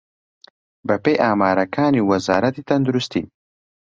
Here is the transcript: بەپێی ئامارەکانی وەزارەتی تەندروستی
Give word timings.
بەپێی 0.87 1.21
ئامارەکانی 1.23 2.05
وەزارەتی 2.09 2.67
تەندروستی 2.69 3.23